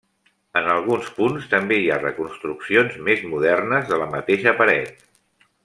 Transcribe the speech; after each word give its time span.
En 0.61 0.69
alguns 0.75 1.09
punts 1.17 1.45
també 1.51 1.77
hi 1.81 1.91
ha 1.91 1.99
reconstruccions 2.05 2.97
més 3.09 3.21
modernes 3.35 3.87
de 3.93 4.01
la 4.05 4.09
mateixa 4.17 4.59
paret. 4.63 5.07